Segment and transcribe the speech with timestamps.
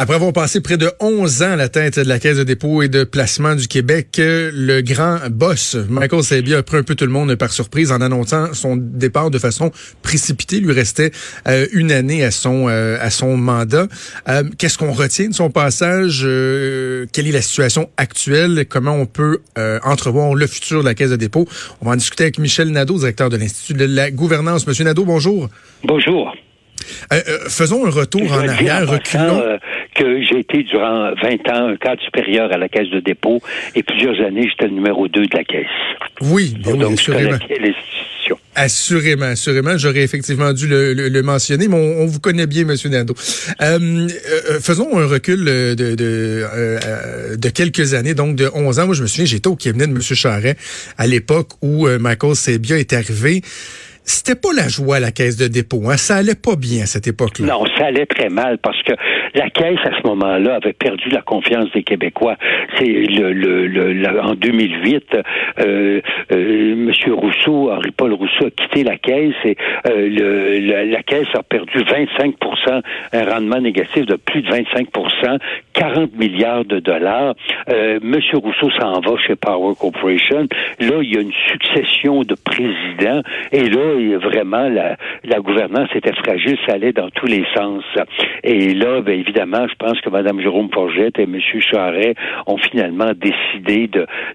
[0.00, 2.82] Après avoir passé près de 11 ans à la tête de la Caisse de dépôt
[2.82, 7.04] et de placement du Québec, le grand boss, Michael Sabia, a pris un peu tout
[7.04, 9.72] le monde par surprise en annonçant son départ de façon
[10.02, 10.58] précipitée.
[10.58, 11.10] Il lui restait
[11.48, 13.88] euh, une année à son, euh, à son mandat.
[14.28, 16.20] Euh, qu'est-ce qu'on retient de son passage?
[16.20, 18.66] quelle est la situation actuelle?
[18.68, 19.40] Comment on peut
[19.82, 21.48] entrevoir le futur de la Caisse de dépôt?
[21.80, 24.64] On va en discuter avec Michel Nadeau, directeur de l'Institut de la gouvernance.
[24.64, 25.48] Monsieur Nadeau, bonjour.
[25.82, 26.32] Bonjour.
[27.48, 29.58] faisons un retour en arrière, reculons
[29.98, 33.40] que j'ai été durant 20 ans un cadre supérieur à la Caisse de dépôt
[33.74, 35.66] et plusieurs années, j'étais le numéro 2 de la Caisse.
[36.20, 37.38] Oui, bien Donc, assurément.
[38.54, 39.78] Assurément, assurément.
[39.78, 43.14] J'aurais effectivement dû le, mentionner, mais on, vous connaît bien, Monsieur Nando.
[43.62, 48.86] Euh, euh, faisons un recul de, de, euh, de, quelques années, donc de 11 ans.
[48.86, 50.00] Moi, je me souviens, j'étais au cabinet de M.
[50.02, 50.56] Charret
[50.96, 53.42] à l'époque où Michael Sebia est arrivé
[54.08, 55.82] c'était pas la joie à la caisse de dépôt.
[55.88, 55.96] Hein?
[55.96, 57.46] Ça allait pas bien à cette époque-là.
[57.46, 58.92] Non, ça allait très mal parce que
[59.34, 62.36] la caisse à ce moment-là avait perdu la confiance des Québécois.
[62.78, 65.04] C'est le, le, en 2008,
[65.60, 66.00] euh,
[66.32, 71.78] euh, Rousseau, Henri-Paul Rousseau a quitté la caisse et euh, le, la caisse a perdu
[71.90, 72.34] 25
[73.12, 74.88] un rendement négatif de plus de 25
[75.72, 77.34] 40 milliards de dollars.
[77.68, 80.46] Euh, Monsieur Rousseau s'en va chez Power Corporation.
[80.80, 86.12] Là, il y a une succession de présidents et là, vraiment, la, la gouvernance était
[86.14, 87.84] fragile, ça allait dans tous les sens.
[88.44, 91.38] Et là, bien évidemment, je pense que Mme Jérôme Forgette et M.
[91.60, 92.14] Charret
[92.46, 93.90] ont finalement décidé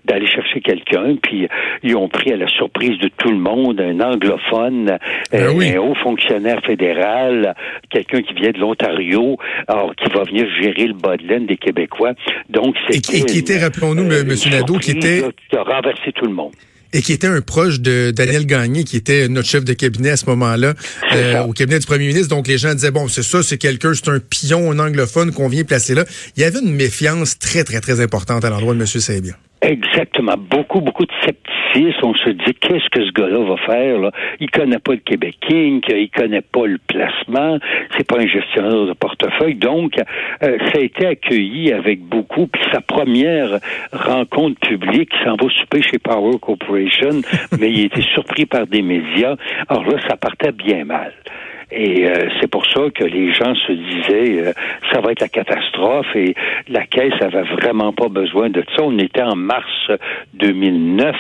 [0.06, 1.48] d'aller chercher quelqu'un, puis
[1.84, 4.98] ils ont pris à la surprise de tout le monde un anglophone,
[5.32, 7.56] ben euh, un haut fonctionnaire fédéral,
[7.90, 12.14] quelqu'un qui vient de l'Ontario, qui va venir gérer le bas de laine des Québécois.
[12.50, 14.36] Donc, c'est et, qui était, rappelons-nous, M.
[14.52, 15.24] Nadeau, qui était...
[15.50, 16.52] Qui a renversé tout le monde
[16.94, 20.18] et qui était un proche de Daniel Gagné, qui était notre chef de cabinet à
[20.18, 20.74] ce moment-là,
[21.14, 22.30] euh, au cabinet du premier ministre.
[22.30, 25.48] Donc les gens disaient, bon, c'est ça, c'est quelqu'un, c'est un pion, un anglophone qu'on
[25.48, 26.06] vient placer là.
[26.38, 28.86] Il y avait une méfiance très, très, très importante à l'endroit de M.
[28.86, 29.34] Sabia.
[29.64, 30.36] Exactement.
[30.38, 32.00] Beaucoup, beaucoup de scepticisme.
[32.04, 33.98] On se dit, qu'est-ce que ce gars-là va faire?
[33.98, 34.12] Là?
[34.42, 37.58] Il connaît pas le Québec King, il connaît pas le placement,
[37.98, 39.56] c'est pas un gestionnaire de portefeuille.
[39.56, 42.48] Donc, euh, ça a été accueilli avec beaucoup.
[42.48, 43.60] Puis sa première
[43.94, 47.22] rencontre publique, il s'en va souper chez Power Corporation,
[47.60, 49.38] mais il était surpris par des médias.
[49.70, 51.14] Alors là, ça partait bien mal.
[51.76, 54.54] Et euh, c'est pour ça que les gens se disaient euh,
[54.92, 56.36] ça va être la catastrophe et
[56.70, 58.84] la caisse avait vraiment pas besoin de ça.
[58.84, 59.90] On était en mars
[60.36, 61.16] 2009.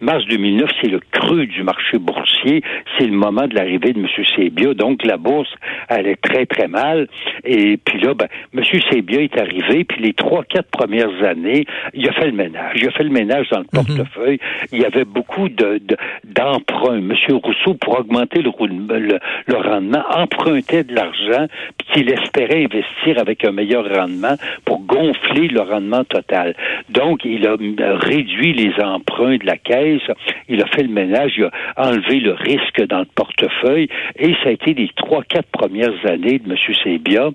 [0.00, 2.62] Mars 2009, c'est le creux du marché boursier.
[2.98, 4.08] C'est le moment de l'arrivée de M.
[4.36, 4.74] Sebia.
[4.74, 5.52] Donc la bourse
[5.88, 7.08] allait très très mal.
[7.44, 8.62] Et puis là, ben, M.
[8.90, 9.84] Sebia est arrivé.
[9.84, 11.64] Puis les trois quatre premières années,
[11.94, 12.76] il a fait le ménage.
[12.76, 13.84] Il a fait le ménage dans le mhm.
[13.84, 14.38] portefeuille.
[14.70, 15.80] Il y avait beaucoup de
[16.24, 16.98] d'emprunts.
[16.98, 17.14] M.
[17.42, 18.50] Rousseau, pour augmenter le,
[18.98, 21.46] le, le rendement empruntait de l'argent
[21.92, 26.54] qu'il espérait investir avec un meilleur rendement pour gonfler le rendement total.
[26.90, 27.56] Donc, il a
[27.96, 30.02] réduit les emprunts de la caisse,
[30.48, 33.88] il a fait le ménage, il a enlevé le risque dans le portefeuille
[34.18, 36.56] et ça a été les trois, quatre premières années de M.
[36.82, 37.30] Sebia.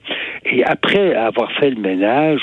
[0.46, 2.42] Et après avoir fait le ménage,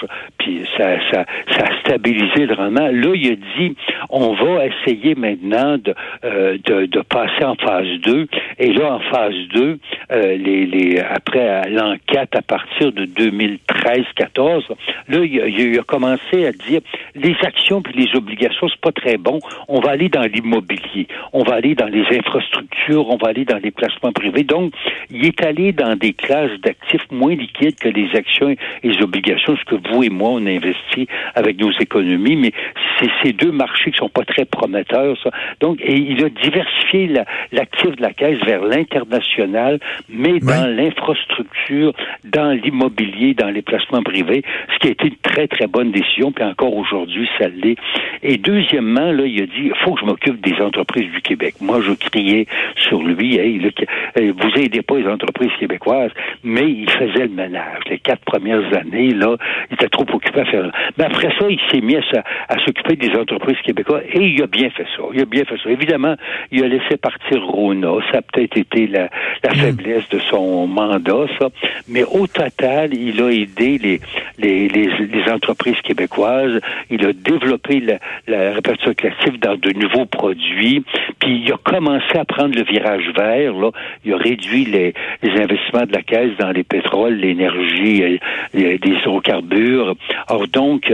[0.77, 3.77] ça, ça, ça a stabilisé le rendement, là, il a dit,
[4.11, 8.27] on va essayer maintenant de, euh, de, de passer en phase 2.
[8.59, 9.79] Et là, en phase 2,
[10.13, 14.63] euh, les, les, après l'enquête à partir de 2013-14,
[15.09, 16.81] là, il, a commencé à dire
[17.15, 19.39] les actions puis les obligations, c'est pas très bon.
[19.69, 23.59] On va aller dans l'immobilier, on va aller dans les infrastructures, on va aller dans
[23.59, 24.45] les placements privés.
[24.45, 24.73] Donc,
[25.11, 29.57] il est allé dans des classes d'actifs moins liquides que les actions et les obligations,
[29.57, 32.53] ce que vous et moi, on investit avec nos économies, mais
[32.99, 35.17] c'est ces deux marchés qui sont pas très prometteurs.
[35.23, 35.31] Ça.
[35.61, 37.13] Donc, et il a diversifié
[37.53, 41.93] l'actif de la caisse vers l'international, mais dans l'infrastructure,
[42.25, 44.43] dans l'immobilier, dans les placements privés,
[44.75, 47.77] ce qui a été une très, très bonne décision, puis encore aujourd'hui, ça l'est.
[48.23, 51.55] Et deuxièmement, là, il a dit, il faut que je m'occupe des entreprises du Québec.
[51.61, 56.13] Moi, je criais sur lui, hey, vous aidez pas les entreprises québécoises,
[56.45, 57.83] mais il faisait le ménage.
[57.91, 59.37] Les quatre premières années, là,
[59.71, 60.71] il était trop occupé à faire.
[60.99, 64.71] Mais après ça, il s'est mis à, s'occuper des entreprises québécoises et il a bien
[64.71, 65.03] fait ça.
[65.13, 65.71] Il a bien fait ça.
[65.71, 66.17] Évidemment,
[66.51, 67.95] il a laissé partir Rona.
[68.11, 69.09] Ça a peut-être été la,
[69.43, 69.57] la mm.
[69.57, 71.49] faiblesse de son mandat, ça.
[71.89, 74.01] Mais au total, il a aidé les,
[74.39, 76.61] les, les, entreprises québécoises.
[76.91, 80.85] Il a développé la, la répartition collective dans de nouveaux produits.
[81.21, 83.53] Puis il a commencé à prendre le virage vert.
[83.55, 83.71] Là.
[84.05, 88.21] Il a réduit les, les investissements de la caisse dans les pétroles, l'énergie,
[88.55, 89.95] les, les hydrocarbures.
[90.29, 90.93] Or donc,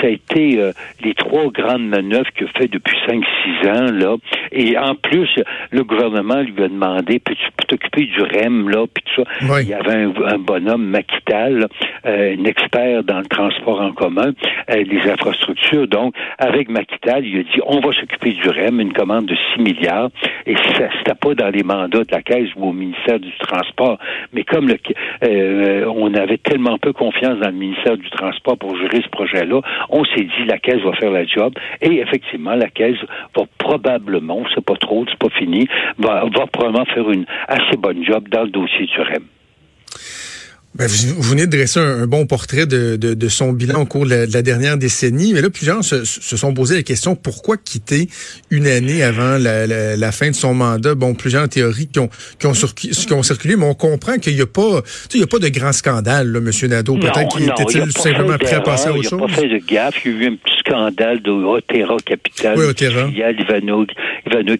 [0.00, 0.72] ça a été euh,
[1.02, 4.16] les trois grandes manœuvres qu'il a fait depuis 5-6 ans, là.
[4.52, 5.28] Et en plus,
[5.70, 9.60] le gouvernement lui a demandé, peux-tu t'occuper du REM, là, puis tout ça.
[9.60, 11.68] Il y avait un, bonhomme, Maquital,
[12.06, 14.32] euh, un expert dans le transport en commun,
[14.70, 15.88] euh, les infrastructures.
[15.88, 19.62] Donc, avec Maquital, il a dit, on va s'occuper du REM, une commande de 6
[19.62, 20.10] milliards.
[20.46, 23.98] Et ça, c'était pas dans les mandats de la Caisse ou au ministère du Transport.
[24.32, 24.76] Mais comme le,
[25.24, 29.60] euh, on avait tellement peu confiance dans le ministère du Transport pour gérer ce projet-là,
[29.90, 31.54] on s'est dit, la Caisse va faire la job.
[31.80, 32.98] Et effectivement, la Caisse
[33.36, 35.66] va probablement, c'est pas trop, c'est pas fini,
[35.98, 39.24] va, va probablement faire une assez bonne job dans le dossier du REM.
[40.76, 44.06] Ben, vous, venez de dresser un, bon portrait de, de, de, son bilan au cours
[44.06, 48.08] de la, dernière décennie, mais là, plusieurs se, se, sont posé la question pourquoi quitter
[48.50, 50.96] une année avant la, la, la fin de son mandat?
[50.96, 52.08] Bon, plusieurs théories qui ont,
[52.40, 54.82] qui ont, qui ont circulé, mais on comprend qu'il n'y a pas,
[55.14, 56.96] il y a pas de grand scandale, là, Monsieur Nadeau.
[56.96, 59.12] Peut-être qu'il était-il simplement prêt à passer à autre chose.
[59.12, 60.04] Il n'a pas fait de gaffe.
[60.04, 62.58] Il y a eu un petit scandale de Otera Capital.
[62.58, 63.06] Oui, Otera.
[63.10, 63.86] Ivano,
[64.26, 64.56] Ivano,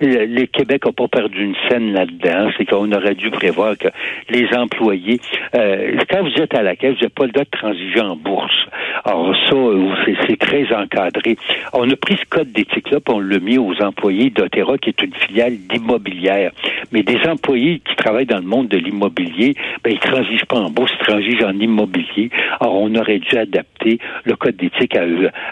[0.00, 2.50] le Québec n'a pas perdu une scène là-dedans.
[2.58, 3.88] C'est qu'on aurait dû prévoir que
[4.28, 5.19] les employés
[5.54, 8.16] euh, quand vous êtes à la caisse, vous n'avez pas le droit de transiger en
[8.16, 8.66] bourse.
[9.04, 9.90] Alors ça, euh,
[10.26, 11.36] c'est très encadré.
[11.72, 15.02] On a pris ce code d'éthique-là, puis on l'a mis aux employés d'Otera, qui est
[15.02, 16.52] une filiale d'immobilière.
[16.92, 20.70] Mais des employés qui travaillent dans le monde de l'immobilier, ben, ils transigent pas en
[20.70, 22.30] bourse, ils transigent en immobilier.
[22.60, 24.96] Alors, on aurait dû adapter le code d'éthique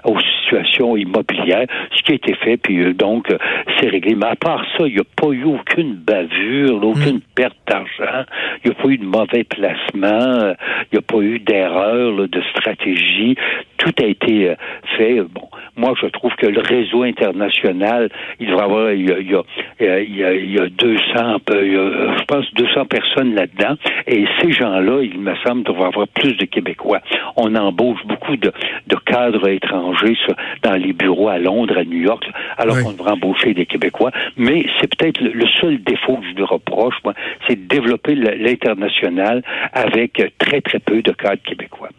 [0.05, 1.67] aux situations immobilières,
[1.97, 3.33] ce qui a été fait, puis euh, donc,
[3.79, 4.15] c'est réglé.
[4.15, 7.23] Mais à part ça, il n'y a pas eu aucune bavure, aucune mm.
[7.35, 8.25] perte d'argent,
[8.65, 10.55] il n'y a pas eu de mauvais placement,
[10.91, 13.37] il n'y a pas eu d'erreur de stratégie.
[13.77, 14.55] Tout a été euh,
[14.97, 15.21] fait.
[15.23, 18.11] Bon, moi, je trouve que le réseau international,
[18.41, 21.03] il devrait avoir, il y a, il y a, il y a, 200,
[21.49, 23.77] je pense 200 personnes là-dedans,
[24.07, 27.01] et ces gens-là, il me semble, devraient avoir plus de Québécois.
[27.37, 28.53] On embauche beaucoup de,
[28.89, 30.17] de cadres étrangers
[30.63, 34.11] dans les bureaux à Londres, à New York, alors qu'on devrait embaucher des Québécois.
[34.37, 37.15] Mais c'est peut-être le, seul défaut que je lui reproche, moi,
[37.47, 39.43] c'est de développer l'international
[39.73, 41.91] avec très, très peu de cadres québécois.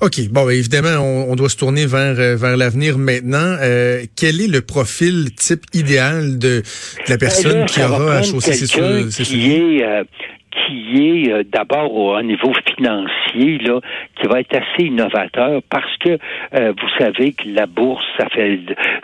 [0.00, 0.28] OK.
[0.30, 3.56] Bon, ben, évidemment, on, doit se tourner vers euh, vers l'avenir maintenant.
[3.60, 6.62] Euh, quel est le profil type idéal de,
[7.08, 9.84] la personne qui aura à chausser ses, qui est,
[10.50, 13.80] qui est euh, d'abord au, niveau financier, là,
[14.16, 16.18] qui va être assez innovateur parce que
[16.54, 18.58] euh, vous savez que la bourse, ça fait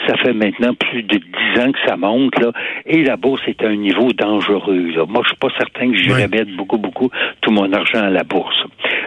[0.07, 2.53] ça fait maintenant plus de dix ans que ça monte, là,
[2.85, 4.93] et la bourse est à un niveau dangereux.
[4.97, 5.05] Là.
[5.07, 7.11] Moi, je suis pas certain que j'irais mettre beaucoup, beaucoup
[7.41, 8.65] tout mon argent à la bourse.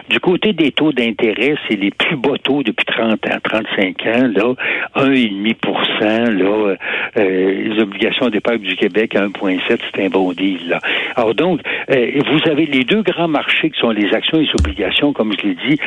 [0.08, 4.30] Du côté des taux d'intérêt, c'est les plus bas taux depuis 30 ans, 35 ans,
[4.34, 4.54] là,
[4.96, 6.76] 1,5 là,
[7.16, 10.80] euh, les obligations d'épargne du Québec à 1,7, c'est un bon deal, là.
[11.16, 15.12] Alors donc, vous avez les deux grands marchés qui sont les actions et les obligations,
[15.12, 15.78] comme je l'ai dit,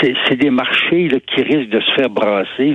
[0.00, 2.74] c'est des marchés qui risquent de se faire brasser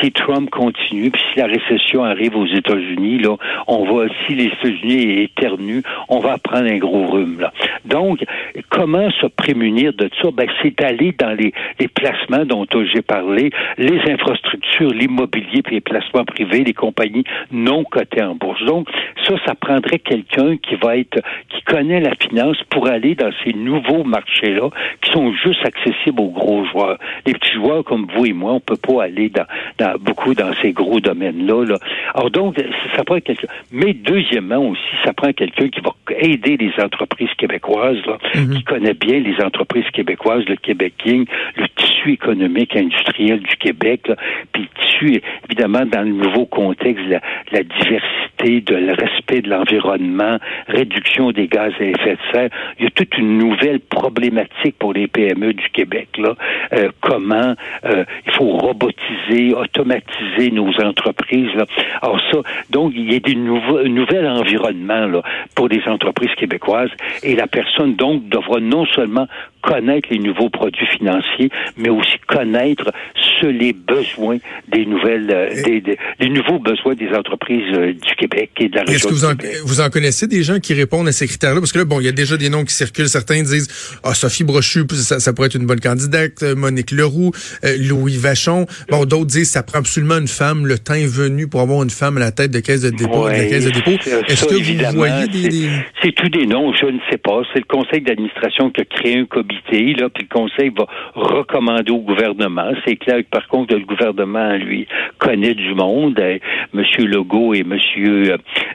[0.00, 3.36] si Trump continue, puis si la récession arrive aux États-Unis, là,
[3.66, 7.40] on va, si les États-Unis éternuent, on va prendre un gros rhume.
[7.40, 7.52] Là.
[7.84, 8.24] Donc,
[8.70, 10.30] comment se prémunir de ça?
[10.32, 15.80] Ben, c'est aller dans les, les placements dont j'ai parlé, les infrastructures, l'immobilier, puis les
[15.80, 18.64] placements privés, les compagnies non cotées en bourse.
[18.64, 18.88] Donc,
[19.26, 23.52] ça, ça prendrait quelqu'un qui va être, qui connaît la finance pour aller dans ces
[23.52, 24.70] nouveaux marchés-là
[25.00, 26.98] qui sont juste accessibles aux gros joueurs.
[27.26, 29.46] Les petits joueurs comme vous et moi, on peut pas aller dans,
[29.78, 31.64] dans beaucoup dans ces gros domaines-là.
[31.64, 31.78] Là.
[32.14, 32.56] Alors donc,
[32.96, 33.48] ça prend quelqu'un.
[33.70, 38.56] Mais deuxièmement aussi, ça prend quelqu'un qui va aider les entreprises québécoises, là, mm-hmm.
[38.56, 41.26] qui connaît bien les entreprises québécoises, le Québec King,
[41.56, 41.66] le
[42.02, 44.10] tissu économique industriel du Québec,
[44.52, 47.20] puis le tissu, évidemment, dans le nouveau contexte, la,
[47.52, 52.84] la diversité, de, le respect de l'environnement, réduction des gaz à effet de serre, il
[52.84, 56.08] y a toute une nouvelle problématique pour les PME du Québec.
[56.18, 56.34] Là.
[56.72, 57.54] Euh, comment
[57.84, 61.54] euh, il faut robotiser, automatiser nos entreprises.
[61.54, 61.66] Là.
[62.00, 62.38] Alors ça,
[62.70, 65.22] donc il y a des nouveaux, un nouvel environnement là,
[65.54, 66.90] pour les entreprises québécoises
[67.22, 69.26] et la personne donc devra non seulement
[69.62, 72.92] connaître les nouveaux produits financiers, mais aussi connaître
[73.40, 78.68] ce, les besoins des nouvelles, euh, des, les nouveaux besoins des entreprises du Québec et
[78.68, 78.96] de la région.
[78.96, 79.32] Est-ce que vous en,
[79.64, 81.60] vous en connaissez des gens qui répondent à ces critères-là?
[81.60, 83.08] Parce que là, bon, il y a déjà des noms qui circulent.
[83.08, 86.42] Certains disent, ah, Sophie Brochu, ça, ça pourrait être une bonne candidate.
[86.42, 87.32] Euh, Monique Leroux,
[87.64, 88.66] euh, Louis Vachon.
[88.90, 90.66] Bon, d'autres disent, ça prend absolument une femme.
[90.66, 93.28] Le temps est venu pour avoir une femme à la tête de caisse de dépôt.
[93.28, 93.90] de caisse de dépôt.
[94.28, 95.68] Est-ce que vous voyez des...
[96.02, 97.42] C'est tous des noms, je ne sais pas.
[97.52, 101.81] C'est le conseil d'administration qui a créé un comité, là, puis le conseil va recommander
[101.90, 102.70] au gouvernement.
[102.86, 104.86] C'est clair que Par contre, le gouvernement, lui,
[105.18, 106.18] connaît du monde.
[106.18, 106.84] M.
[106.98, 107.78] Legault et M.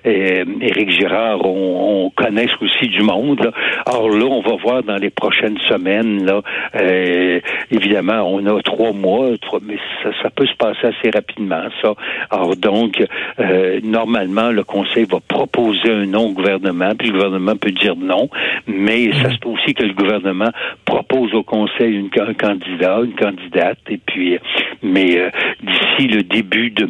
[0.05, 3.43] Éric Girard on, connaissent aussi du monde.
[3.43, 3.51] Là.
[3.85, 6.25] Alors là, on va voir dans les prochaines semaines.
[6.25, 6.41] Là,
[6.75, 7.39] euh,
[7.71, 9.29] évidemment, on a trois mois,
[9.61, 11.93] mais ça, peut se passer assez rapidement, ça.
[12.29, 13.03] Alors donc,
[13.39, 17.95] euh, normalement, le Conseil va proposer un nom au gouvernement, puis le gouvernement peut dire
[17.95, 18.29] non,
[18.67, 20.49] mais ça se peut aussi que le gouvernement
[20.85, 24.37] propose au Conseil une, un candidat, une candidate, et puis,
[24.83, 25.29] mais euh,
[25.61, 26.87] d'ici le début de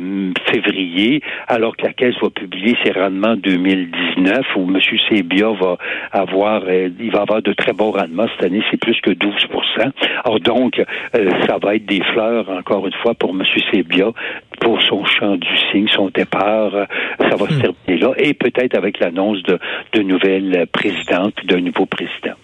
[0.52, 4.80] février, alors que la Caisse va publier ses rendements 2019, où M.
[5.10, 5.78] Sébia va
[6.12, 9.92] avoir, euh, il va avoir de très bons rendements cette année, c'est plus que 12%
[10.26, 13.44] Alors donc, euh, ça va être des fleurs, encore une fois, pour M.
[13.72, 14.12] Sébia,
[14.60, 16.72] pour son champ du cygne, son départ,
[17.20, 17.62] ça va se hmm.
[17.62, 19.60] terminer là, et peut-être avec l'annonce de,
[19.94, 22.36] de nouvelles présidentes, d'un nouveau président.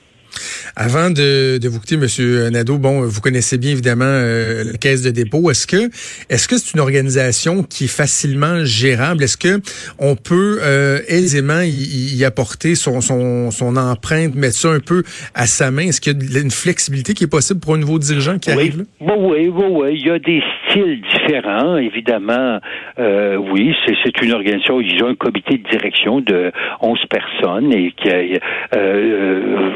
[0.76, 5.02] Avant de, de vous quitter, Monsieur Nadeau, bon, vous connaissez bien évidemment euh, la Caisse
[5.02, 5.50] de dépôt.
[5.52, 5.90] Est-ce que
[6.30, 9.24] est-ce que c'est une organisation qui est facilement gérable?
[9.24, 9.62] Est-ce que
[10.00, 15.04] on peut euh, aisément y, apporter son, son, son empreinte, mettre ça un peu
[15.36, 15.88] à sa main?
[15.88, 18.80] Est-ce qu'il y a une flexibilité qui est possible pour un nouveau dirigeant qui arrive
[18.80, 19.16] là?
[19.18, 19.90] oui, oui, oui.
[19.94, 22.60] Il y a des styles différents, évidemment.
[23.00, 24.82] Euh, oui, c'est une organisation.
[24.82, 28.40] Ils ont un comité de direction de 11 personnes et qui a
[28.76, 29.70] euh,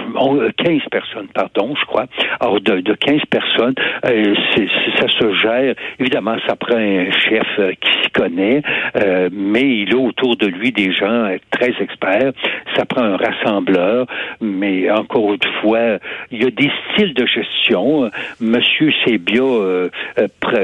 [0.51, 2.05] 15 personnes, pardon, je crois.
[2.39, 3.75] Alors, de, de 15 personnes,
[4.05, 4.35] euh,
[4.99, 5.75] ça se gère.
[5.99, 8.61] Évidemment, ça prend un chef euh, qui s'y connaît,
[8.95, 12.31] euh, mais il a autour de lui des gens très experts.
[12.75, 14.05] Ça prend un rassembleur,
[14.41, 15.97] mais encore une fois,
[16.31, 18.09] il y a des styles de gestion.
[18.39, 19.43] Monsieur Sébia,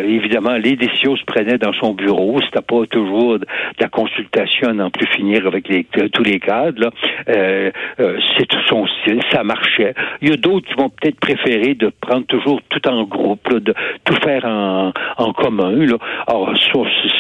[0.06, 2.40] évidemment, les décisions se prenaient dans son bureau.
[2.46, 3.46] C'était pas toujours de
[3.80, 6.92] la consultation à n'en plus finir avec les, tous les cadres.
[7.28, 9.22] c'est tout son style.
[9.32, 9.44] Ça
[10.22, 13.74] Il y a d'autres qui vont peut-être préférer de prendre toujours tout en groupe, de
[14.04, 15.86] tout faire en, en commun.
[15.86, 15.98] Là.
[16.28, 16.54] Alors,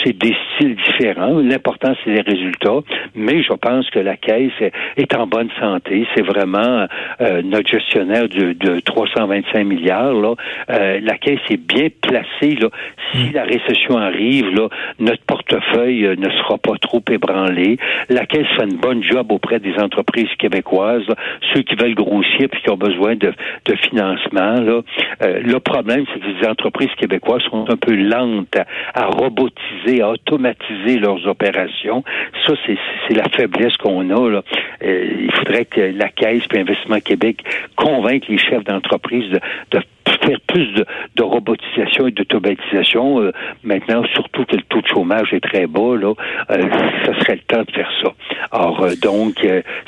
[0.03, 1.39] c'est des styles différents.
[1.39, 2.79] L'important, c'est les résultats.
[3.15, 4.51] Mais je pense que la caisse
[4.97, 6.05] est en bonne santé.
[6.15, 6.87] C'est vraiment
[7.21, 10.13] euh, notre gestionnaire de, de 325 milliards.
[10.13, 10.35] Là.
[10.69, 12.55] Euh, la caisse est bien placée.
[12.55, 12.69] Là.
[13.11, 14.67] Si la récession arrive, là,
[14.99, 17.77] notre portefeuille euh, ne sera pas trop ébranlé.
[18.09, 21.05] La caisse fait une bonne job auprès des entreprises québécoises,
[21.53, 23.33] ceux qui veulent grossir qui ont besoin de,
[23.65, 24.59] de financement.
[24.59, 24.81] Là.
[25.21, 28.57] Euh, le problème, c'est que les entreprises québécoises sont un peu lentes
[28.93, 32.03] à, robotiser, à automatiser leurs opérations.
[32.45, 34.29] Ça, c'est la faiblesse qu'on a.
[34.29, 34.43] Là.
[34.83, 37.43] Euh, il faudrait que la Caisse et Investissement Québec
[37.75, 39.39] convainquent les chefs d'entreprise de,
[39.71, 39.83] de
[40.25, 40.85] faire plus de,
[41.15, 43.21] de robotisation et d'automatisation.
[43.21, 43.31] Euh,
[43.63, 46.13] maintenant, surtout que le taux de chômage est très bas, là,
[46.51, 46.61] euh,
[47.05, 48.13] ça serait le temps de faire ça.
[48.51, 49.35] Alors, euh, donc,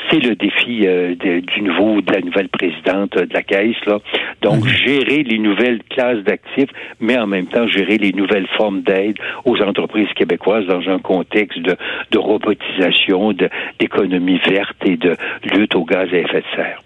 [0.10, 4.00] c'est le défi du nouveau, de la nouvelle présidente de la Caisse, là.
[4.42, 4.70] Donc, mhm.
[4.70, 9.62] gérer les nouvelles classes d'actifs, mais en même temps, gérer les nouvelles formes d'aide aux
[9.62, 11.76] entreprises québécoises dans un contexte de,
[12.12, 13.34] de robotisation,
[13.80, 15.18] d'économie verte et de
[15.52, 16.82] lutte au gaz à effet de serre.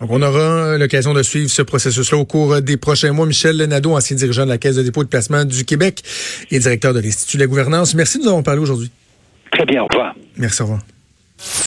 [0.00, 3.26] Donc, on aura l'occasion de suivre ce processus-là au cours des prochains mois.
[3.26, 6.02] Michel Nadeau, ancien dirigeant de la Caisse de dépôt et de placement du Québec
[6.50, 7.94] et directeur de l'Institut de la gouvernance.
[7.94, 8.90] Merci de nous avoir parlé aujourd'hui.
[9.52, 10.14] Très bien, au revoir.
[10.36, 10.80] Merci, au revoir.